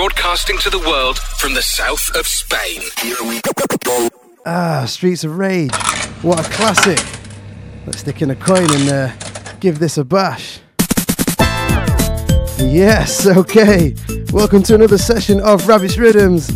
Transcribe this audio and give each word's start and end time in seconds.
broadcasting 0.00 0.56
to 0.56 0.70
the 0.70 0.78
world 0.78 1.18
from 1.36 1.52
the 1.52 1.60
south 1.60 2.10
of 2.16 2.26
Spain. 2.26 2.80
Ah, 4.46 4.86
Streets 4.86 5.24
of 5.24 5.36
Rage. 5.36 5.74
What 6.22 6.40
a 6.40 6.50
classic. 6.50 6.98
Let's 7.84 7.98
stick 7.98 8.22
in 8.22 8.30
a 8.30 8.34
coin 8.34 8.64
and 8.70 8.88
uh, 8.88 9.12
give 9.60 9.78
this 9.78 9.98
a 9.98 10.04
bash. 10.06 10.60
Yes, 12.56 13.26
okay. 13.36 13.94
Welcome 14.32 14.62
to 14.62 14.74
another 14.74 14.96
session 14.96 15.38
of 15.40 15.68
Rabbit's 15.68 15.98
Riddims. 15.98 16.46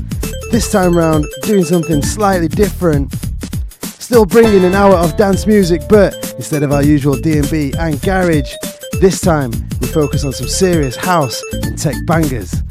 This 0.50 0.72
time 0.72 0.96
round, 0.96 1.26
doing 1.42 1.64
something 1.64 2.00
slightly 2.00 2.48
different. 2.48 3.12
Still 3.82 4.24
bringing 4.24 4.64
an 4.64 4.74
hour 4.74 4.94
of 4.94 5.18
dance 5.18 5.46
music, 5.46 5.82
but 5.90 6.14
instead 6.36 6.62
of 6.62 6.72
our 6.72 6.82
usual 6.82 7.16
D&B 7.16 7.74
and 7.78 8.00
garage, 8.00 8.54
this 9.02 9.20
time 9.20 9.50
we 9.82 9.86
focus 9.88 10.24
on 10.24 10.32
some 10.32 10.48
serious 10.48 10.96
house 10.96 11.42
and 11.52 11.76
tech 11.76 11.96
bangers. 12.06 12.62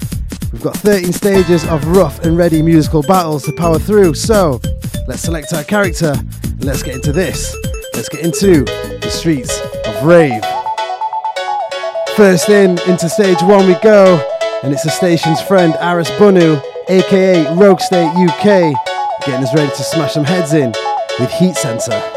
We've 0.53 0.62
got 0.62 0.77
13 0.77 1.12
stages 1.12 1.66
of 1.67 1.84
rough 1.88 2.20
and 2.20 2.38
ready 2.38 2.62
musical 2.62 3.02
battles 3.02 3.43
to 3.45 3.52
power 3.52 3.80
through, 3.80 4.13
so 4.13 4.62
let's 5.07 5.23
select 5.23 5.52
our 5.52 5.63
character 5.63 6.13
and 6.43 6.63
let's 6.63 6.84
get 6.84 6.93
into 6.93 7.12
this. 7.12 7.57
Let's 7.95 8.07
get 8.07 8.23
into 8.23 8.63
the 8.63 9.09
streets 9.09 9.59
of 9.88 10.05
rave. 10.05 10.43
First 12.16 12.49
in, 12.49 12.77
into 12.88 13.09
stage 13.09 13.41
one 13.41 13.66
we 13.66 13.76
go, 13.81 14.23
and 14.62 14.71
it's 14.71 14.84
the 14.84 14.91
station's 14.91 15.41
friend 15.41 15.76
Aris 15.81 16.12
Bunu, 16.12 16.62
aka 16.88 17.55
Rogue 17.55 17.79
State 17.79 18.09
UK, 18.15 18.76
getting 19.26 19.43
us 19.43 19.55
ready 19.55 19.71
to 19.71 19.84
smash 19.84 20.13
some 20.13 20.23
heads 20.23 20.54
in 20.54 20.71
with 21.20 21.31
Heat 21.31 21.55
Sensor. 21.55 22.12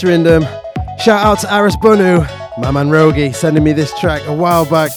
Battering 0.00 0.22
them. 0.22 0.42
Shout 0.98 1.26
out 1.26 1.40
to 1.40 1.54
Aris 1.54 1.76
Bunu, 1.76 2.20
my 2.58 2.70
man 2.70 2.88
Rogi, 2.88 3.34
sending 3.34 3.62
me 3.62 3.74
this 3.74 3.92
track 3.98 4.22
a 4.26 4.34
while 4.34 4.64
back. 4.64 4.92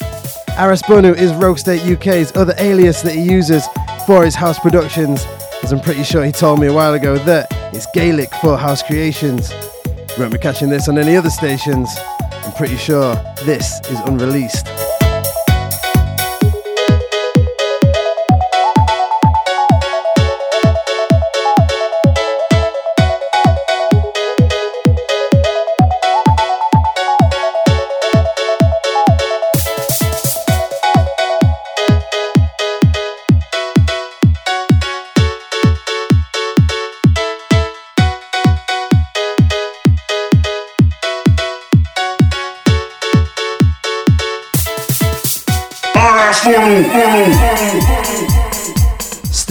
Aris 0.58 0.82
Bunu 0.84 1.14
is 1.14 1.34
Rogue 1.34 1.58
State 1.58 1.82
UK's 1.82 2.34
other 2.38 2.54
alias 2.58 3.02
that 3.02 3.14
he 3.14 3.22
uses 3.22 3.66
for 4.06 4.24
his 4.24 4.34
house 4.34 4.58
productions, 4.60 5.26
as 5.62 5.74
I'm 5.74 5.82
pretty 5.82 6.04
sure 6.04 6.24
he 6.24 6.32
told 6.32 6.62
me 6.62 6.68
a 6.68 6.74
while 6.74 6.94
ago 6.94 7.18
that 7.18 7.48
it's 7.74 7.86
Gaelic 7.94 8.34
for 8.36 8.56
house 8.56 8.82
creations. 8.82 9.52
You 9.52 10.20
won't 10.20 10.32
be 10.32 10.38
catching 10.38 10.70
this 10.70 10.88
on 10.88 10.98
any 10.98 11.18
other 11.18 11.30
stations. 11.30 11.90
I'm 12.32 12.54
pretty 12.54 12.78
sure 12.78 13.16
this 13.44 13.82
is 13.90 14.00
unreleased. 14.02 14.73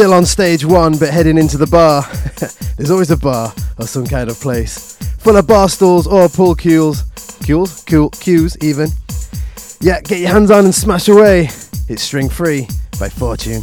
Still 0.02 0.14
on 0.14 0.26
stage 0.26 0.64
one, 0.64 0.99
but 0.99 1.10
heading 1.10 1.38
into 1.38 1.56
the 1.56 1.69
bar. 1.69 2.02
There's 2.76 2.90
always 2.90 3.12
a 3.12 3.16
bar 3.16 3.54
or 3.78 3.87
some 3.87 4.04
kind 4.04 4.28
of 4.28 4.40
place 4.40 4.96
full 5.19 5.37
of 5.37 5.46
bar 5.46 5.69
stools 5.69 6.08
or 6.08 6.28
pool 6.28 6.56
cues, 6.56 7.04
cues, 7.44 7.84
cool, 7.84 8.10
cues 8.10 8.56
even. 8.60 8.88
Yeah, 9.81 10.00
get 10.00 10.19
your 10.19 10.31
hands 10.31 10.50
on 10.50 10.64
and 10.64 10.75
smash 10.75 11.06
away. 11.06 11.50
It's 11.88 12.02
String 12.02 12.28
Free 12.28 12.66
by 12.99 13.10
Fortune. 13.10 13.62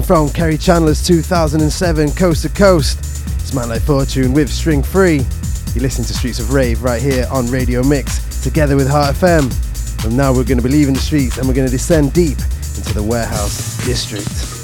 From 0.00 0.28
Kerri 0.28 0.56
Chandler's 0.58 1.04
2007 1.04 2.12
Coast 2.12 2.42
to 2.42 2.48
Coast. 2.48 2.98
It's 3.40 3.52
Man 3.52 3.68
Like 3.68 3.82
Fortune 3.82 4.32
with 4.32 4.48
String 4.48 4.80
Free. 4.80 5.26
You 5.74 5.80
listen 5.82 6.04
to 6.04 6.14
Streets 6.14 6.38
of 6.38 6.52
Rave 6.54 6.82
right 6.82 7.02
here 7.02 7.26
on 7.30 7.48
Radio 7.48 7.82
Mix, 7.82 8.42
together 8.42 8.76
with 8.76 8.88
Heart 8.88 9.16
FM. 9.16 9.52
From 10.00 10.16
now, 10.16 10.32
we're 10.32 10.44
going 10.44 10.56
to 10.56 10.62
be 10.62 10.70
leaving 10.70 10.94
the 10.94 11.00
streets 11.00 11.36
and 11.36 11.46
we're 11.46 11.54
going 11.54 11.66
to 11.66 11.70
descend 11.70 12.12
deep 12.14 12.38
into 12.38 12.94
the 12.94 13.02
warehouse 13.02 13.84
district. 13.84 14.61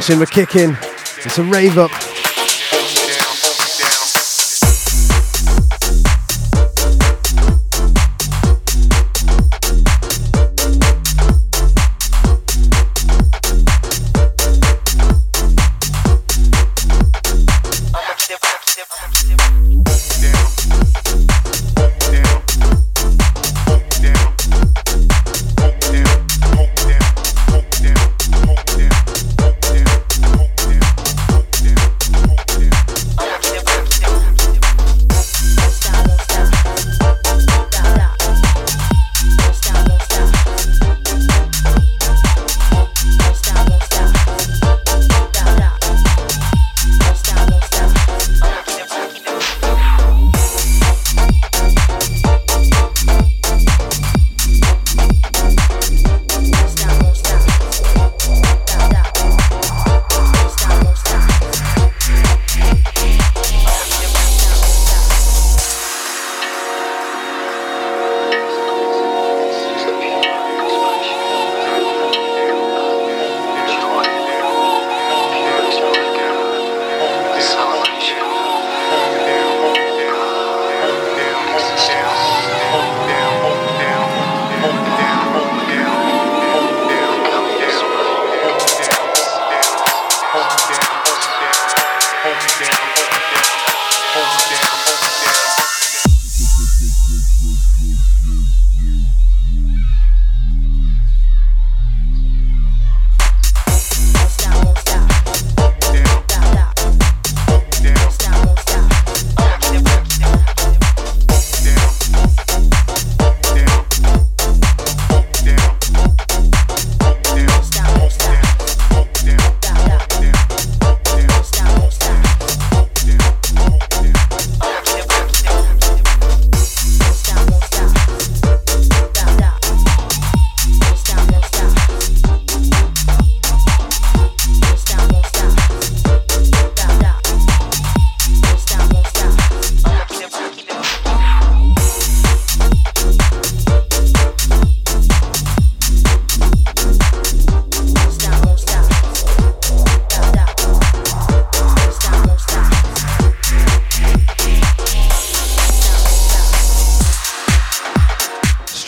Punching, 0.00 0.18
we're 0.18 0.24
kicking. 0.24 0.76
It's 1.26 1.36
a 1.36 1.42
rave 1.42 1.76
up. 1.76 2.09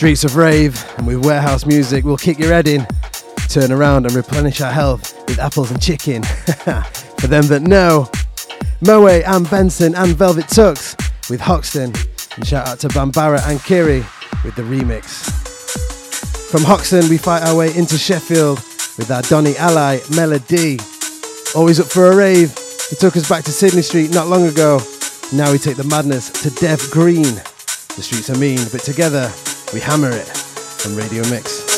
Streets 0.03 0.25
of 0.25 0.35
Rave, 0.35 0.85
and 0.97 1.07
with 1.07 1.23
warehouse 1.23 1.65
music, 1.65 2.03
we'll 2.03 2.17
kick 2.17 2.37
your 2.37 2.49
head 2.49 2.67
in, 2.67 2.85
turn 3.47 3.71
around 3.71 4.05
and 4.05 4.13
replenish 4.13 4.59
our 4.59 4.69
health 4.69 5.17
with 5.29 5.39
apples 5.39 5.71
and 5.71 5.81
chicken. 5.81 6.23
For 7.19 7.27
them 7.27 7.47
that 7.47 7.61
know, 7.61 8.11
Moe 8.81 9.07
and 9.07 9.49
Benson 9.49 9.95
and 9.95 10.13
Velvet 10.13 10.47
Tux 10.47 10.99
with 11.29 11.39
Hoxton, 11.39 11.93
and 12.35 12.45
shout 12.45 12.67
out 12.67 12.79
to 12.79 12.89
Bambara 12.89 13.47
and 13.47 13.63
Kiri 13.63 13.99
with 14.43 14.55
the 14.57 14.63
remix. 14.63 15.31
From 16.51 16.63
Hoxton, 16.63 17.07
we 17.07 17.17
fight 17.17 17.43
our 17.43 17.55
way 17.55 17.73
into 17.73 17.97
Sheffield 17.97 18.57
with 18.97 19.09
our 19.09 19.21
Donny 19.21 19.55
Ally 19.55 19.99
Melody. 20.13 20.79
Always 21.55 21.79
up 21.79 21.87
for 21.87 22.11
a 22.11 22.15
rave. 22.17 22.49
He 22.89 22.97
took 22.97 23.15
us 23.15 23.29
back 23.29 23.45
to 23.45 23.51
Sydney 23.53 23.81
Street 23.81 24.11
not 24.11 24.27
long 24.27 24.47
ago. 24.47 24.81
Now 25.31 25.53
we 25.53 25.59
take 25.59 25.77
the 25.77 25.85
madness 25.85 26.29
to 26.43 26.49
Dev 26.59 26.81
Green. 26.91 27.23
The 27.23 28.01
streets 28.01 28.29
are 28.29 28.37
mean, 28.37 28.59
but 28.69 28.81
together 28.81 29.31
we 29.73 29.79
hammer 29.79 30.11
it 30.11 30.27
from 30.27 30.95
Radio 30.95 31.27
Mix. 31.29 31.72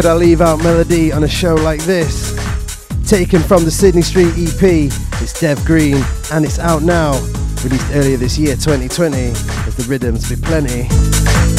Could 0.00 0.06
I 0.06 0.14
leave 0.14 0.40
out 0.40 0.62
melody 0.62 1.10
on 1.10 1.24
a 1.24 1.28
show 1.28 1.56
like 1.56 1.82
this. 1.82 2.32
Taken 3.04 3.42
from 3.42 3.64
the 3.64 3.70
Sydney 3.72 4.02
Street 4.02 4.32
EP, 4.36 4.92
it's 5.20 5.40
Dev 5.40 5.64
Green 5.64 6.00
and 6.30 6.44
it's 6.44 6.60
out 6.60 6.82
now, 6.82 7.14
released 7.64 7.90
earlier 7.90 8.16
this 8.16 8.38
year 8.38 8.54
2020, 8.54 9.16
as 9.16 9.74
the 9.74 9.84
rhythms 9.88 10.28
be 10.28 10.36
plenty. 10.36 11.57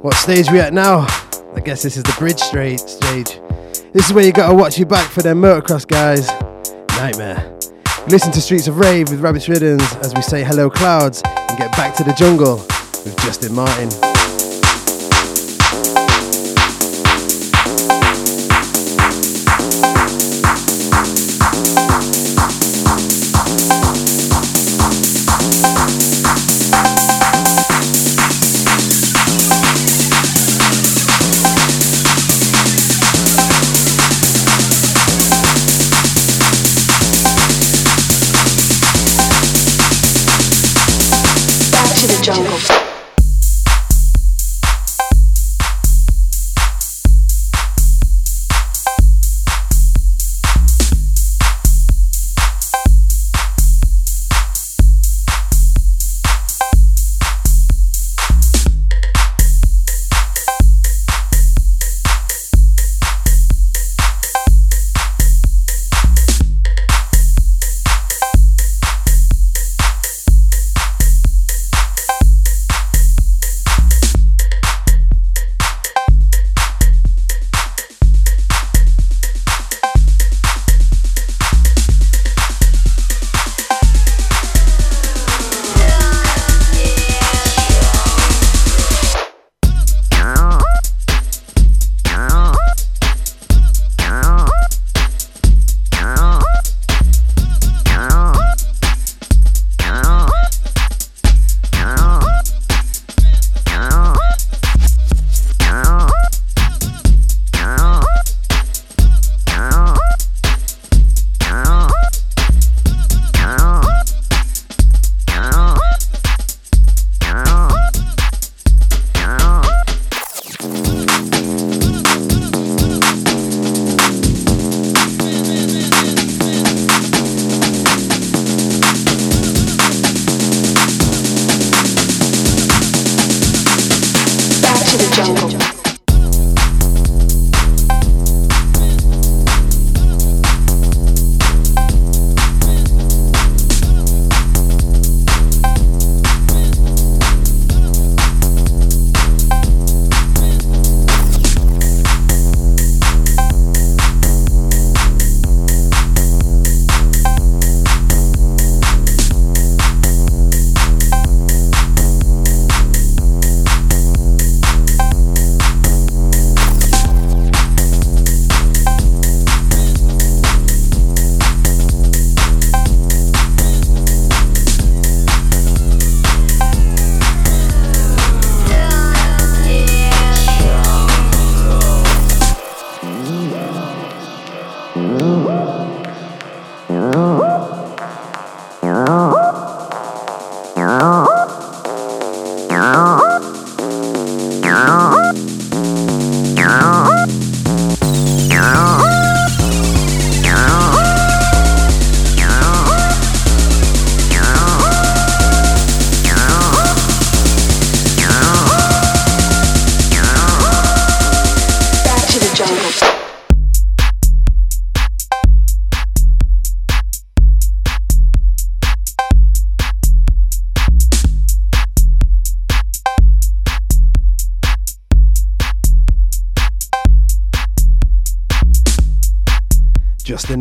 What 0.00 0.14
stage 0.14 0.50
we 0.50 0.60
at 0.60 0.72
now? 0.72 1.06
I 1.54 1.60
guess 1.60 1.82
this 1.82 1.96
is 1.96 2.02
the 2.04 2.14
bridge 2.18 2.38
straight 2.38 2.80
stage. 2.80 3.40
This 3.92 4.06
is 4.06 4.12
where 4.12 4.24
you 4.24 4.32
gotta 4.32 4.54
watch 4.54 4.78
your 4.78 4.86
back 4.86 5.10
for 5.10 5.20
them 5.20 5.42
motocross 5.42 5.86
guys. 5.86 6.28
Nightmare. 6.96 7.54
Listen 8.08 8.32
to 8.32 8.40
Streets 8.40 8.66
of 8.66 8.78
Rave 8.78 9.10
with 9.10 9.20
Rabbit 9.20 9.46
Riddims 9.46 9.94
as 9.96 10.14
we 10.14 10.22
say 10.22 10.42
hello 10.42 10.70
clouds 10.70 11.22
and 11.24 11.58
get 11.58 11.70
back 11.72 11.94
to 11.96 12.04
the 12.04 12.14
jungle 12.14 12.56
with 13.04 13.16
Justin 13.22 13.54
Martin. 13.54 14.23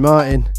Martin, 0.03 0.49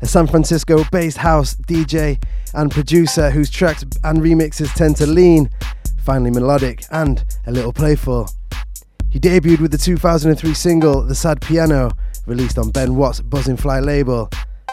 a 0.00 0.06
San 0.06 0.26
Francisco 0.26 0.82
based 0.90 1.18
house 1.18 1.56
DJ 1.56 2.18
and 2.54 2.70
producer 2.70 3.30
whose 3.30 3.50
tracks 3.50 3.84
and 4.02 4.22
remixes 4.22 4.72
tend 4.72 4.96
to 4.96 5.06
lean, 5.06 5.50
finely 5.98 6.30
melodic, 6.30 6.84
and 6.90 7.22
a 7.46 7.52
little 7.52 7.70
playful. 7.70 8.30
He 9.10 9.20
debuted 9.20 9.60
with 9.60 9.72
the 9.72 9.78
2003 9.78 10.54
single 10.54 11.02
The 11.02 11.14
Sad 11.14 11.42
Piano, 11.42 11.90
released 12.24 12.56
on 12.56 12.70
Ben 12.70 12.96
Watt's 12.96 13.20
Buzzing 13.20 13.58
Fly 13.58 13.80
label, 13.80 14.30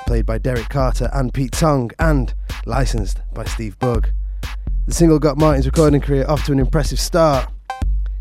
played 0.08 0.26
by 0.26 0.38
Derrick 0.38 0.70
Carter 0.70 1.10
and 1.12 1.34
Pete 1.34 1.52
Tong, 1.52 1.92
and 2.00 2.34
licensed 2.66 3.20
by 3.34 3.44
Steve 3.44 3.78
Bug. 3.80 4.08
The 4.88 4.94
single 4.94 5.20
got 5.20 5.38
Martin's 5.38 5.66
recording 5.66 6.00
career 6.00 6.26
off 6.30 6.46
to 6.46 6.54
an 6.54 6.60
impressive 6.60 7.02
start, 7.02 7.52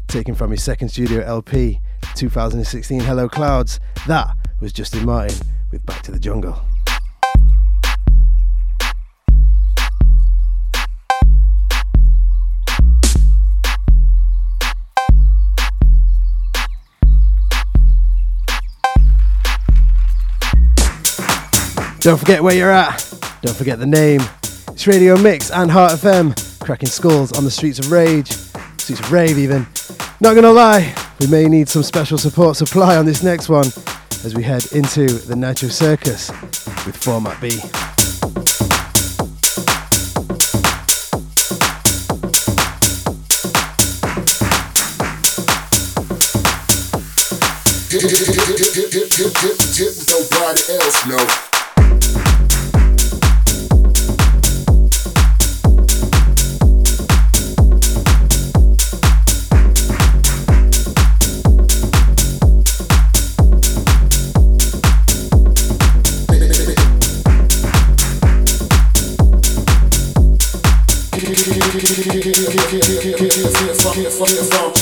taken 0.09 0.35
from 0.35 0.51
his 0.51 0.65
second 0.65 0.89
studio 0.89 1.25
LP, 1.25 1.81
2016 2.17 2.99
Hello 2.99 3.29
Clouds. 3.29 3.79
That 4.09 4.37
was 4.61 4.73
Justin 4.73 5.07
Martin 5.07 5.39
with 5.71 5.87
Back 5.87 6.03
to 6.03 6.11
the 6.11 6.19
Jungle. 6.19 6.61
Don't 22.01 22.17
forget 22.19 22.43
where 22.43 22.55
you're 22.55 22.71
at. 22.71 22.97
Don't 23.43 23.55
forget 23.55 23.79
the 23.79 23.87
name. 23.87 24.23
It's 24.69 24.87
Radio 24.87 25.19
Mix 25.19 25.51
and 25.51 25.71
Heart 25.71 25.93
FM, 25.93 26.59
cracking 26.61 26.89
skulls 26.89 27.33
on 27.33 27.45
the 27.45 27.51
streets 27.51 27.79
of 27.79 27.93
rage, 27.93 28.33
streets 28.79 29.01
of 29.01 29.13
rave 29.13 29.39
even. 29.39 29.67
Not 30.21 30.35
gonna 30.35 30.51
lie, 30.51 30.95
we 31.21 31.27
may 31.27 31.47
need 31.47 31.69
some 31.69 31.83
special 31.83 32.17
support 32.17 32.57
supply 32.57 32.97
on 32.97 33.05
this 33.05 33.23
next 33.23 33.49
one 33.51 33.67
as 34.25 34.35
we 34.35 34.43
head 34.43 34.65
into 34.73 35.07
the 35.07 35.35
Nitro 35.35 35.69
Circus 35.69 36.31
with 36.85 36.97
Format 36.97 37.41
B. 37.41 37.61
Nobody 50.11 50.61
else. 50.75 51.50
funny 74.21 74.39
as 74.39 74.51
hell. 74.53 74.80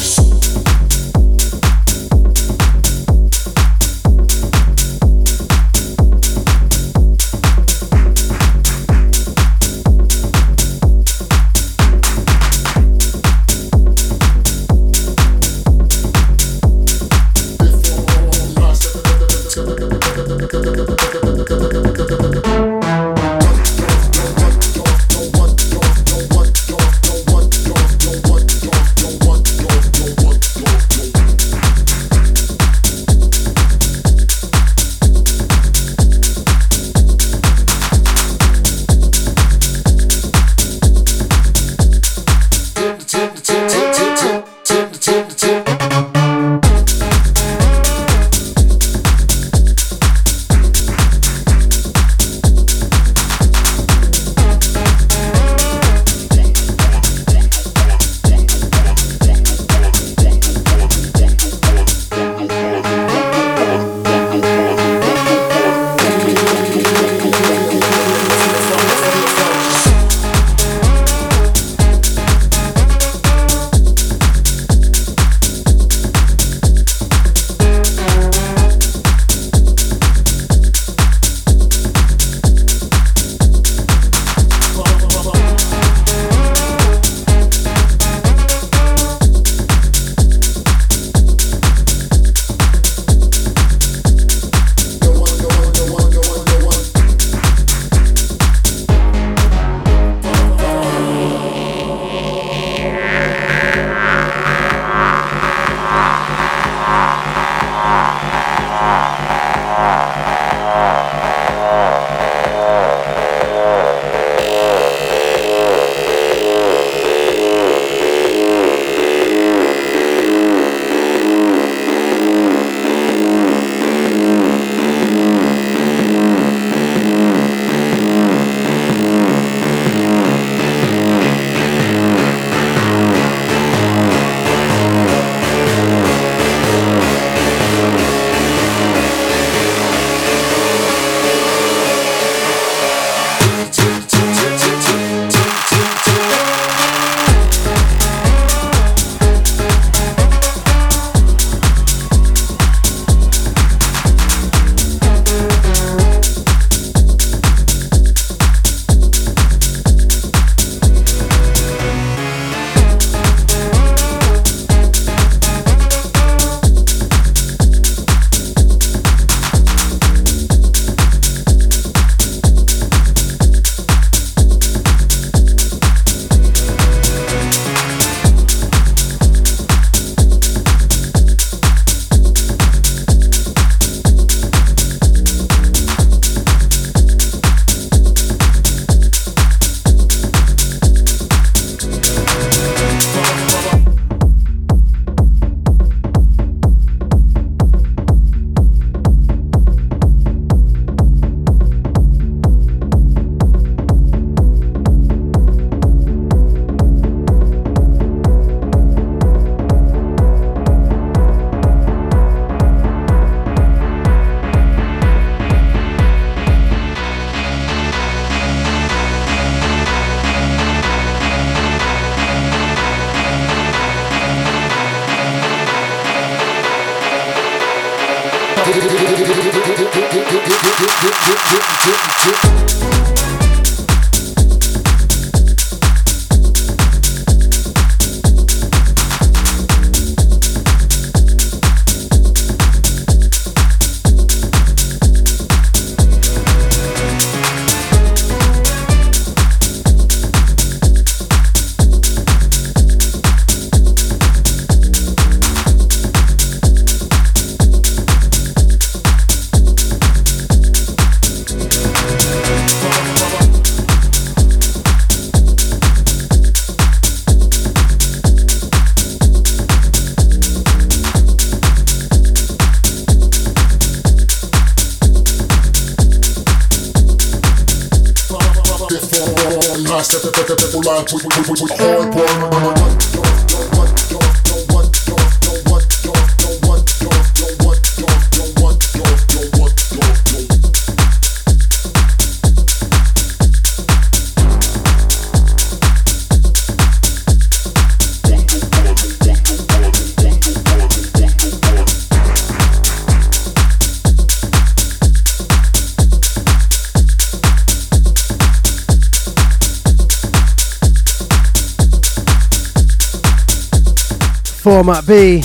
Format 314.69 315.07
B, 315.07 315.39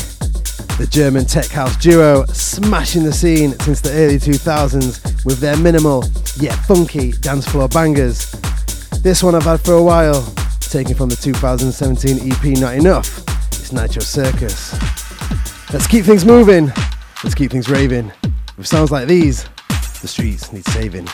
the 0.77 0.85
German 0.91 1.23
tech 1.23 1.47
house 1.47 1.77
duo 1.77 2.25
smashing 2.25 3.05
the 3.05 3.13
scene 3.13 3.57
since 3.59 3.79
the 3.79 3.89
early 3.91 4.17
2000s 4.17 5.23
with 5.23 5.39
their 5.39 5.55
minimal 5.55 6.03
yet 6.35 6.55
funky 6.65 7.13
dance 7.13 7.47
floor 7.47 7.69
bangers. 7.69 8.29
This 9.01 9.23
one 9.23 9.33
I've 9.33 9.43
had 9.43 9.61
for 9.61 9.75
a 9.75 9.81
while, 9.81 10.21
taken 10.59 10.93
from 10.93 11.07
the 11.07 11.15
2017 11.15 12.33
EP 12.33 12.59
Not 12.59 12.75
Enough. 12.75 13.23
It's 13.53 13.71
Nitro 13.71 14.01
Circus. 14.01 14.73
Let's 15.71 15.87
keep 15.87 16.03
things 16.03 16.25
moving, 16.25 16.69
let's 17.23 17.33
keep 17.33 17.49
things 17.49 17.69
raving. 17.69 18.11
With 18.57 18.67
sounds 18.67 18.91
like 18.91 19.07
these, 19.07 19.45
the 20.01 20.07
streets 20.09 20.51
need 20.51 20.65
saving. 20.65 21.07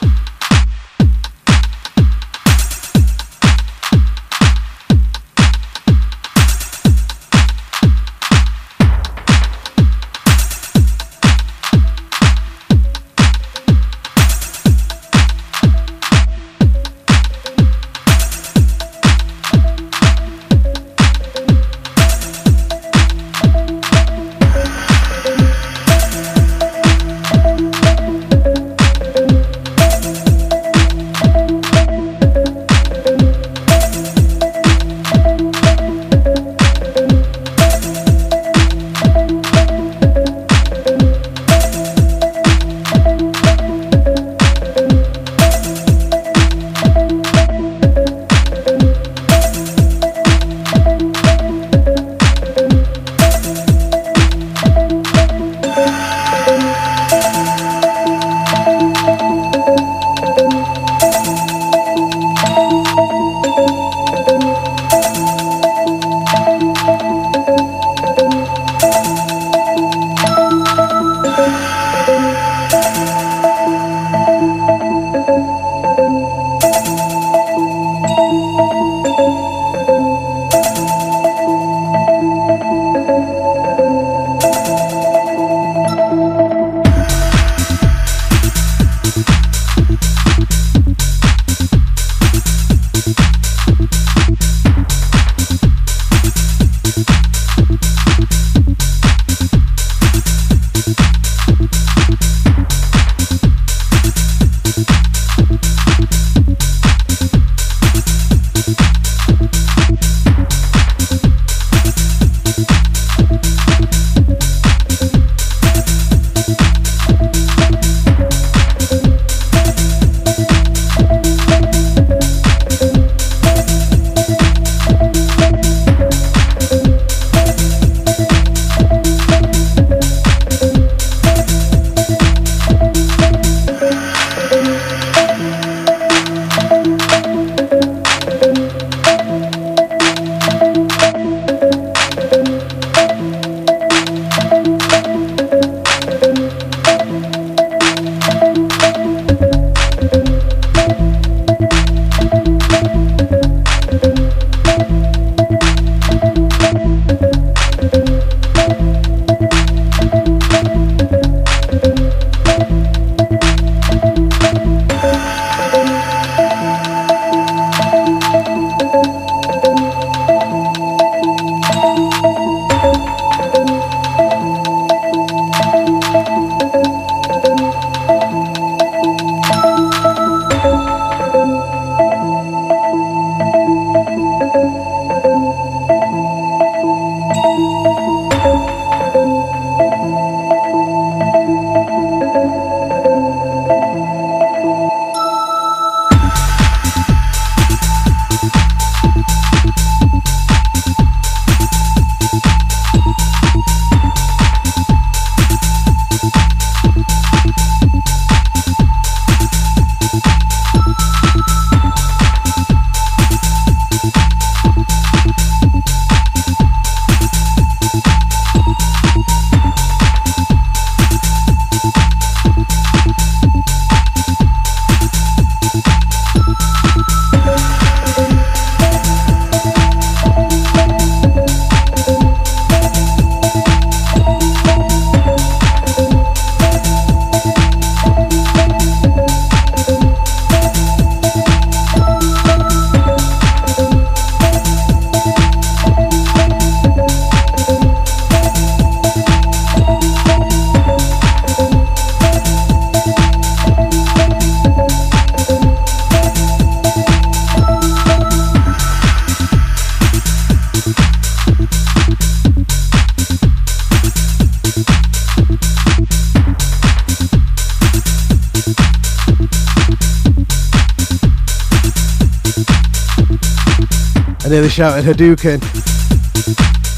Shouted 274.80 275.04
Hadouken. 275.04 275.60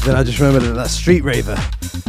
Then 0.04 0.14
I 0.14 0.22
just 0.22 0.38
remembered 0.38 0.68
that 0.68 0.74
that's 0.74 0.92
Street 0.92 1.24
Raver, 1.24 1.58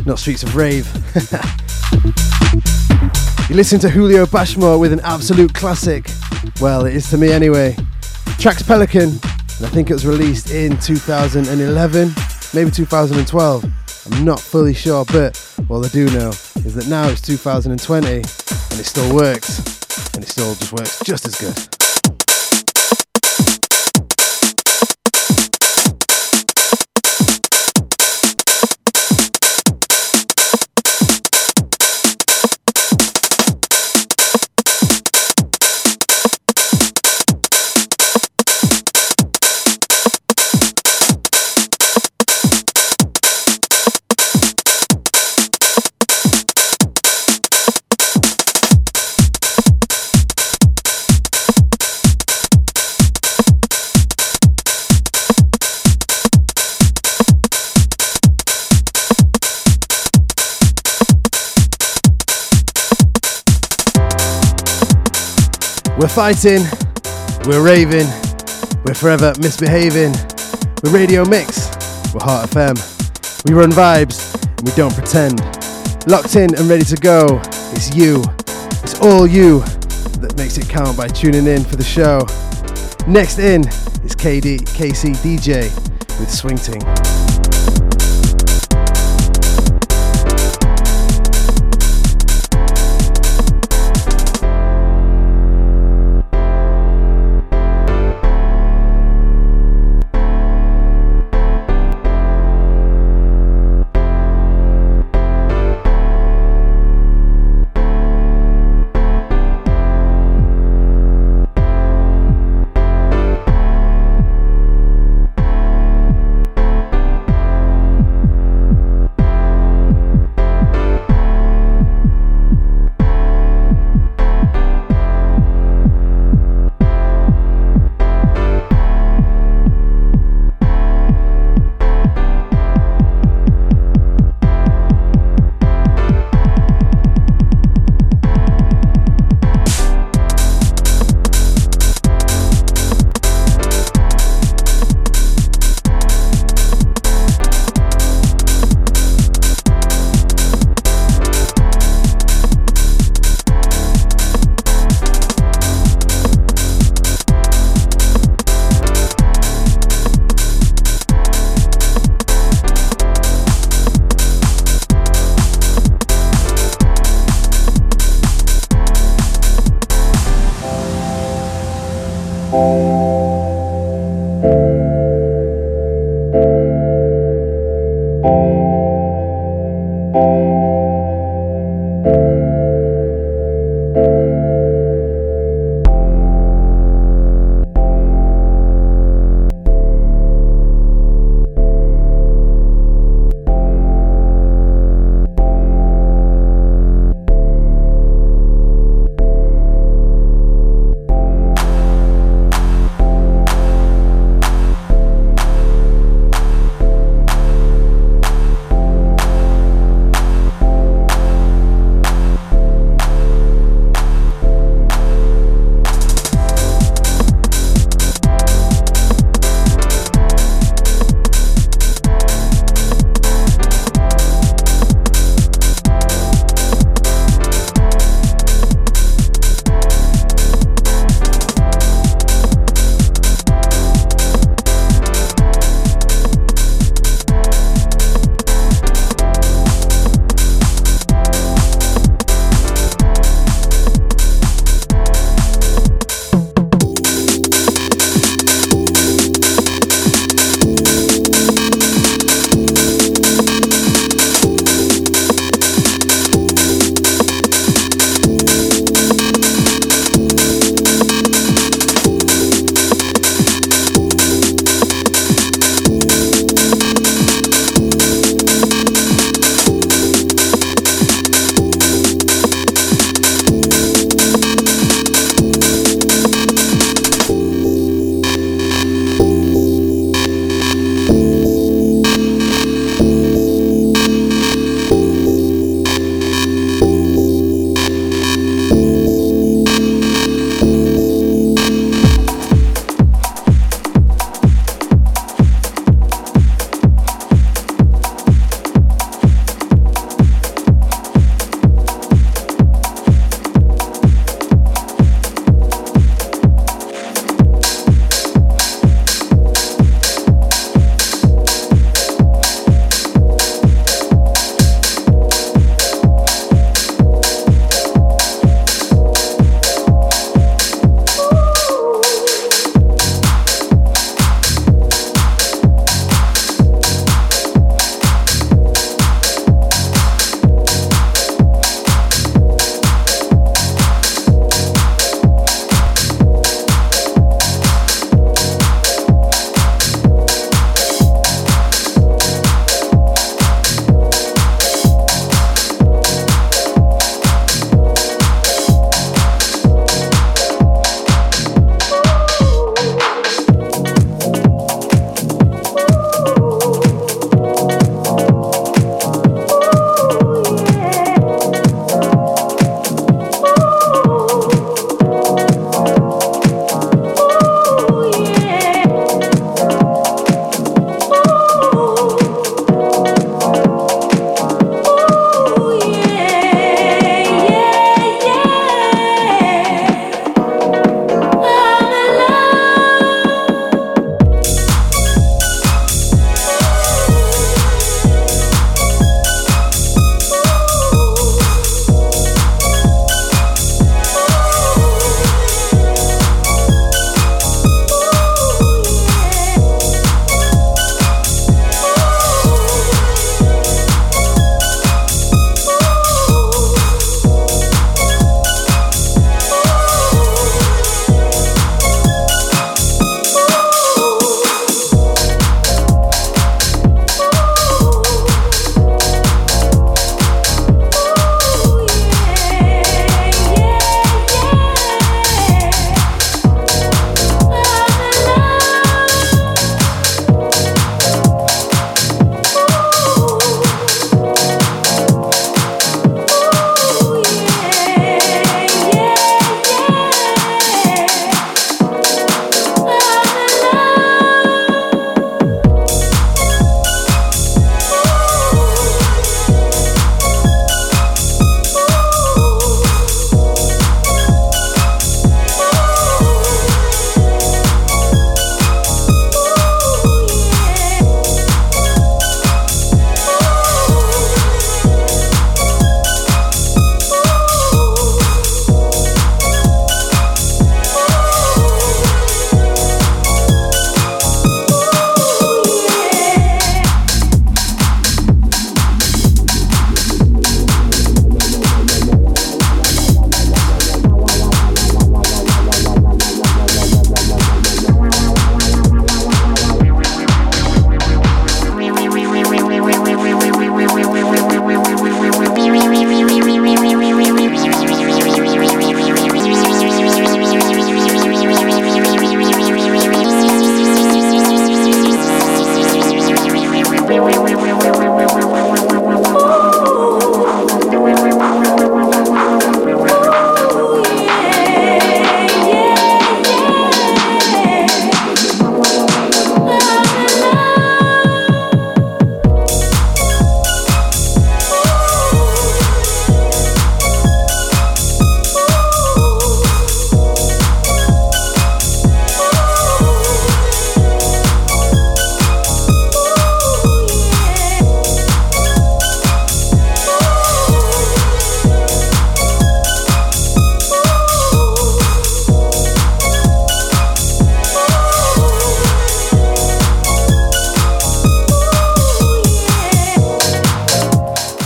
not 0.06 0.20
Streets 0.20 0.44
of 0.44 0.56
Rave. 0.56 0.86
you 3.50 3.56
listen 3.56 3.80
to 3.80 3.90
Julio 3.90 4.28
Bashmore 4.28 4.80
with 4.80 4.94
an 4.94 5.00
absolute 5.00 5.52
classic. 5.56 6.12
Well, 6.62 6.86
it 6.86 6.96
is 6.96 7.10
to 7.10 7.18
me 7.18 7.32
anyway. 7.32 7.76
Track's 8.38 8.62
Pelican, 8.62 9.10
and 9.10 9.66
I 9.66 9.70
think 9.70 9.90
it 9.90 9.94
was 9.94 10.06
released 10.06 10.52
in 10.52 10.78
2011, 10.78 12.12
maybe 12.54 12.70
2012. 12.70 13.66
I'm 14.12 14.24
not 14.24 14.40
fully 14.40 14.76
sure, 14.76 15.06
but 15.06 15.44
all 15.70 15.84
I 15.84 15.88
do 15.88 16.06
know 16.12 16.30
is 16.30 16.76
that 16.76 16.86
now 16.88 17.08
it's 17.08 17.22
2020 17.22 18.08
and 18.08 18.24
it 18.24 18.86
still 18.86 19.16
works, 19.16 19.58
and 20.14 20.24
it 20.24 20.28
still 20.28 20.54
just 20.54 20.72
works 20.72 21.02
just 21.04 21.26
as 21.26 21.34
good. 21.34 21.73
We're 66.04 66.10
fighting, 66.10 66.64
we're 67.46 67.64
raving, 67.64 68.08
we're 68.84 68.94
forever 68.94 69.32
misbehaving. 69.40 70.12
We're 70.84 70.92
Radio 70.92 71.24
Mix, 71.24 71.70
we're 72.14 72.26
Heart 72.26 72.50
FM. 72.50 73.46
We 73.48 73.54
run 73.54 73.72
vibes 73.72 74.36
and 74.58 74.68
we 74.68 74.76
don't 74.76 74.94
pretend. 74.94 75.40
Locked 76.06 76.36
in 76.36 76.54
and 76.56 76.68
ready 76.68 76.84
to 76.84 76.98
go. 76.98 77.40
It's 77.72 77.96
you, 77.96 78.22
it's 78.84 79.00
all 79.00 79.26
you 79.26 79.62
that 80.20 80.34
makes 80.36 80.58
it 80.58 80.68
count 80.68 80.98
by 80.98 81.08
tuning 81.08 81.48
in 81.48 81.64
for 81.64 81.78
the 81.78 81.86
show. 81.86 82.20
Next 83.10 83.40
in 83.40 83.62
is 84.04 84.14
KD, 84.14 84.60
KC 84.60 85.16
DJ 85.24 85.74
with 86.20 86.30
Swing 86.30 86.58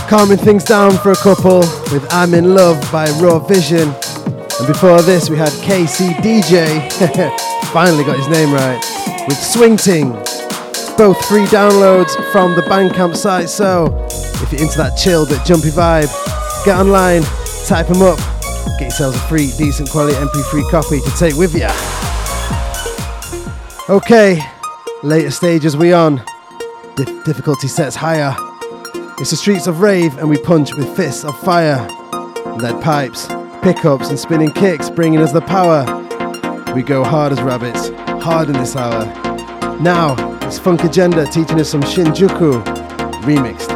calming 0.08 0.38
things 0.38 0.64
down 0.64 0.92
for 0.98 1.12
a 1.12 1.16
couple 1.16 1.60
with 1.92 2.08
I'm 2.12 2.34
in 2.34 2.56
Love 2.56 2.80
by 2.92 3.10
Raw 3.20 3.40
Vision. 3.40 3.90
And 3.90 4.66
before 4.68 5.02
this, 5.02 5.30
we 5.30 5.36
had 5.38 5.50
KC 5.50 6.16
DJ, 6.16 6.92
finally 7.74 8.06
got 8.06 8.16
his 8.16 8.30
name 8.30 8.54
right, 8.54 8.80
with 9.28 9.38
Swing 9.38 9.76
Ting. 9.76 10.12
Both 10.98 11.24
free 11.28 11.46
downloads 11.48 12.16
from 12.32 12.56
the 12.56 12.62
Bandcamp 12.62 13.18
site, 13.18 13.50
so 13.50 14.08
if 14.42 14.52
you're 14.54 14.62
into 14.62 14.78
that 14.78 14.98
chill 14.98 15.26
but 15.28 15.46
jumpy 15.46 15.70
vibe, 15.70 16.10
get 16.64 16.78
online, 16.78 17.24
type 17.66 17.88
them 17.88 18.02
up, 18.02 18.18
get 18.80 18.84
yourselves 18.84 19.18
a 19.18 19.20
free, 19.28 19.52
decent 19.58 19.90
quality 19.90 20.16
MP3 20.16 20.72
copy 20.72 21.02
to 21.02 21.12
take 21.18 21.36
with 21.36 21.54
you. 21.54 21.68
Okay, 23.94 24.42
later 25.04 25.32
stages 25.32 25.76
we 25.76 25.92
on. 25.92 26.24
Dif- 26.96 27.26
difficulty 27.26 27.68
sets 27.68 27.96
higher. 27.96 28.36
It's 29.20 29.32
the 29.32 29.36
streets 29.36 29.66
of 29.66 29.82
rave, 29.82 30.16
and 30.20 30.30
we 30.30 30.38
punch 30.38 30.76
with 30.76 30.96
fists 30.96 31.26
of 31.26 31.36
fire. 31.40 31.88
Lead 32.58 32.84
pipes, 32.84 33.26
pickups, 33.64 34.10
and 34.10 34.20
spinning 34.20 34.52
kicks 34.52 34.92
bringing 34.92 35.22
us 35.22 35.32
the 35.32 35.42
power. 35.42 35.84
We 36.76 36.84
go 36.84 37.04
hard 37.04 37.32
as 37.32 37.42
rabbits, 37.42 37.90
hard 38.24 38.48
in 38.48 38.54
this 38.54 38.76
hour. 38.76 39.06
Now, 39.80 40.16
it's 40.44 40.60
Funk 40.60 40.84
Agenda 40.84 41.26
teaching 41.26 41.60
us 41.60 41.68
some 41.68 41.82
Shinjuku, 41.82 42.64
remixed 43.24 43.67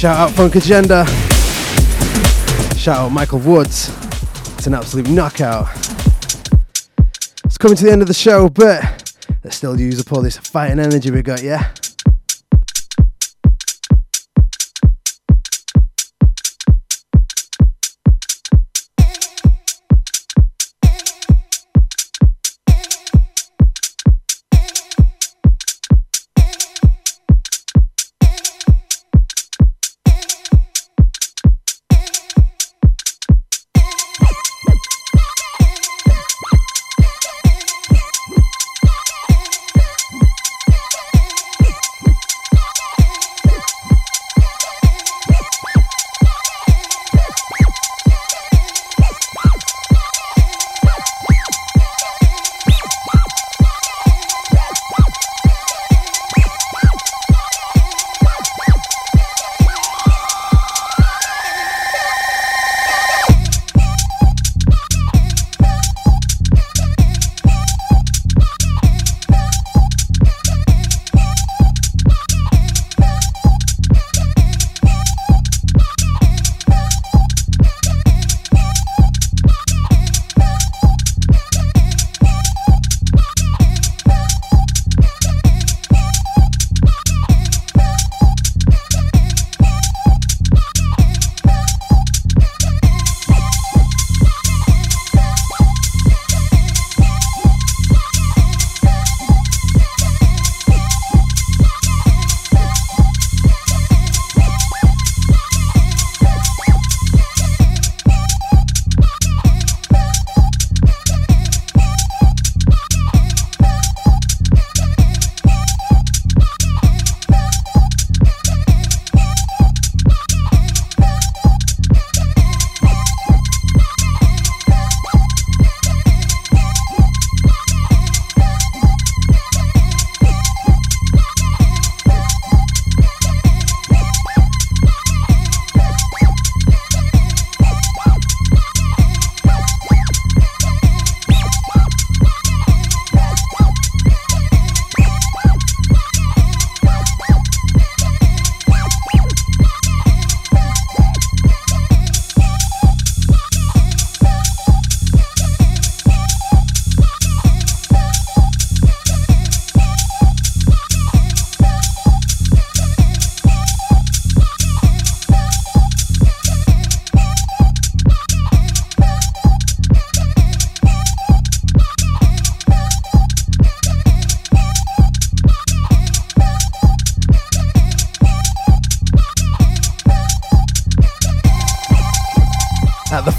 Shout 0.00 0.16
out 0.16 0.30
Funk 0.30 0.54
Agenda. 0.54 1.04
Shout 2.74 2.96
out 2.96 3.12
Michael 3.12 3.38
Woods. 3.40 3.90
It's 4.54 4.66
an 4.66 4.72
absolute 4.72 5.10
knockout. 5.10 5.68
It's 7.44 7.58
coming 7.58 7.76
to 7.76 7.84
the 7.84 7.92
end 7.92 8.00
of 8.00 8.08
the 8.08 8.14
show, 8.14 8.48
but 8.48 8.82
let's 9.44 9.56
still 9.56 9.78
use 9.78 10.00
up 10.00 10.10
all 10.10 10.22
this 10.22 10.38
fighting 10.38 10.78
energy 10.78 11.10
we 11.10 11.20
got, 11.20 11.42
yeah? 11.42 11.74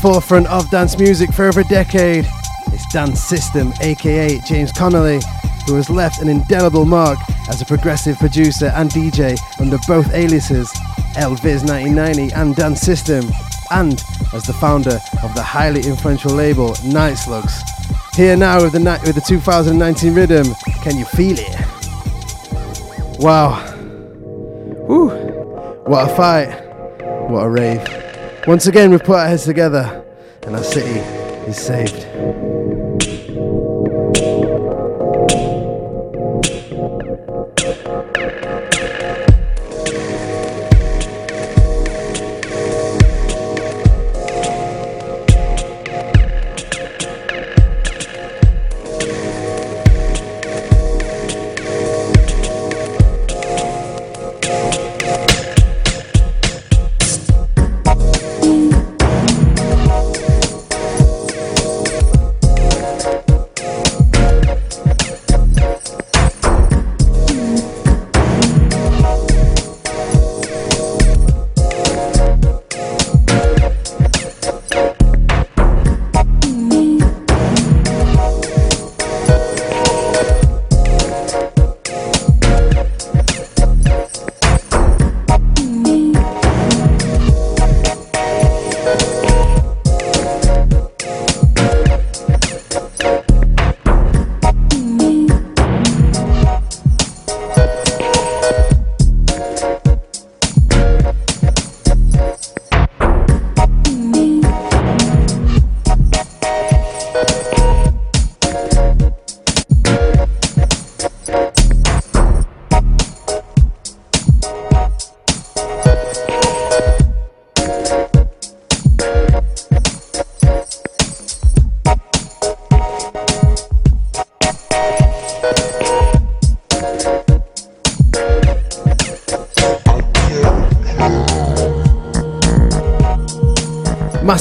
Forefront 0.02 0.48
of 0.48 0.68
dance 0.72 0.98
music 0.98 1.32
for 1.32 1.46
over 1.46 1.60
a 1.60 1.64
decade. 1.64 2.28
It's 2.68 2.92
Dance 2.92 3.22
System, 3.22 3.72
aka 3.82 4.40
James 4.40 4.72
Connolly, 4.72 5.20
who 5.68 5.76
has 5.76 5.92
left 5.92 6.24
an 6.24 6.28
indelible 6.28 6.86
mark 6.86 7.20
as 7.48 7.62
a 7.62 7.66
progressive 7.66 8.18
producer 8.18 8.72
and 8.76 8.90
DJ 8.90 9.38
under 9.60 9.78
both 9.88 10.12
aliases, 10.12 10.74
L-Vis 11.18 11.64
1990 11.64 12.34
and 12.34 12.56
Dance 12.56 12.82
System, 12.82 13.30
and 13.70 14.04
as 14.34 14.44
the 14.44 14.54
founder 14.54 15.00
of 15.22 15.36
the 15.36 15.44
highly 15.44 15.82
influential 15.82 16.32
label 16.32 16.76
Night 16.84 17.14
Slugs. 17.14 17.62
Here 18.16 18.36
now 18.36 18.64
with 18.64 18.72
the, 18.72 19.02
with 19.06 19.14
the 19.14 19.22
2019 19.22 20.16
rhythm, 20.16 20.48
Can 20.82 20.98
You 20.98 21.06
Feel 21.06 21.38
It? 21.38 21.56
Wow. 23.20 23.64
Woo. 24.88 25.10
What 25.86 26.10
a 26.10 26.16
fight. 26.16 26.50
What 27.30 27.46
a 27.46 27.50
rave. 27.50 28.01
Once 28.48 28.66
again, 28.66 28.90
we've 28.90 29.04
put 29.04 29.18
our 29.20 29.28
heads 29.28 29.46
together 29.46 30.04
and 30.44 30.56
our 30.56 30.64
city 30.64 31.00
is 31.48 31.58
saved. 31.58 32.08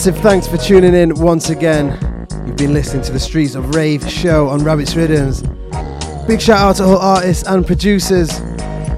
Massive 0.00 0.22
thanks 0.22 0.48
for 0.48 0.56
tuning 0.56 0.94
in 0.94 1.14
once 1.16 1.50
again. 1.50 1.88
You've 2.46 2.56
been 2.56 2.72
listening 2.72 3.02
to 3.02 3.12
the 3.12 3.20
Streets 3.20 3.54
of 3.54 3.74
Rave 3.74 4.10
show 4.10 4.48
on 4.48 4.64
Rabbit's 4.64 4.96
Riddims. 4.96 5.42
Big 6.26 6.40
shout 6.40 6.58
out 6.58 6.76
to 6.76 6.84
all 6.84 6.96
artists 6.96 7.46
and 7.46 7.66
producers, 7.66 8.40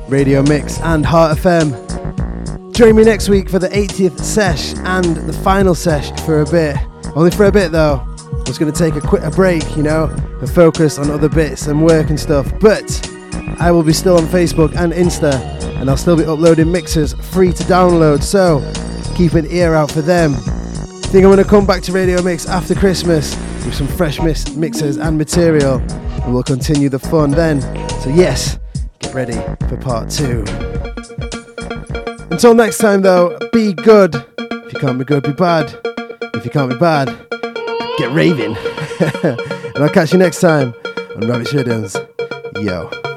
Radio 0.06 0.42
Mix 0.42 0.78
and 0.78 1.04
Heart 1.04 1.38
FM. 1.38 2.72
Join 2.72 2.94
me 2.94 3.02
next 3.02 3.28
week 3.28 3.50
for 3.50 3.58
the 3.58 3.66
80th 3.70 4.20
sesh 4.20 4.74
and 4.84 5.16
the 5.16 5.32
final 5.32 5.74
sesh 5.74 6.12
for 6.20 6.42
a 6.42 6.46
bit. 6.48 6.76
Only 7.16 7.32
for 7.32 7.46
a 7.46 7.52
bit 7.52 7.72
though. 7.72 7.96
I 7.96 8.44
was 8.46 8.56
going 8.56 8.72
to 8.72 8.78
take 8.78 8.94
a 8.94 9.04
quick 9.04 9.24
a 9.24 9.30
break, 9.32 9.76
you 9.76 9.82
know, 9.82 10.04
and 10.04 10.48
focus 10.48 11.00
on 11.00 11.10
other 11.10 11.28
bits 11.28 11.66
and 11.66 11.84
work 11.84 12.10
and 12.10 12.20
stuff. 12.20 12.48
But 12.60 13.10
I 13.58 13.72
will 13.72 13.82
be 13.82 13.92
still 13.92 14.18
on 14.18 14.26
Facebook 14.26 14.76
and 14.76 14.92
Insta, 14.92 15.34
and 15.80 15.90
I'll 15.90 15.96
still 15.96 16.16
be 16.16 16.24
uploading 16.24 16.70
mixes 16.70 17.14
free 17.14 17.52
to 17.52 17.64
download. 17.64 18.22
So 18.22 18.60
keep 19.16 19.32
an 19.32 19.50
ear 19.50 19.74
out 19.74 19.90
for 19.90 20.00
them. 20.00 20.36
Think 21.12 21.26
I'm 21.26 21.30
going 21.30 21.44
to 21.44 21.50
come 21.50 21.66
back 21.66 21.82
to 21.82 21.92
Radio 21.92 22.22
Mix 22.22 22.48
after 22.48 22.74
Christmas 22.74 23.36
with 23.66 23.74
some 23.74 23.86
fresh 23.86 24.18
mix- 24.18 24.48
mixes 24.52 24.96
and 24.96 25.18
material, 25.18 25.74
and 25.74 26.32
we'll 26.32 26.42
continue 26.42 26.88
the 26.88 26.98
fun 26.98 27.32
then. 27.32 27.60
So, 28.00 28.08
yes, 28.08 28.58
get 29.00 29.12
ready 29.12 29.34
for 29.68 29.76
part 29.76 30.08
two. 30.08 30.42
Until 32.30 32.54
next 32.54 32.78
time, 32.78 33.02
though, 33.02 33.38
be 33.52 33.74
good. 33.74 34.14
If 34.38 34.72
you 34.72 34.80
can't 34.80 34.98
be 34.98 35.04
good, 35.04 35.22
be 35.22 35.32
bad. 35.32 35.78
If 36.32 36.46
you 36.46 36.50
can't 36.50 36.70
be 36.70 36.78
bad, 36.78 37.08
get 37.98 38.10
raving. 38.12 38.56
and 39.22 39.84
I'll 39.84 39.90
catch 39.90 40.14
you 40.14 40.18
next 40.18 40.40
time 40.40 40.72
on 41.14 41.28
Rabbit 41.28 41.52
Riddims. 41.52 41.94
Yo. 42.58 43.11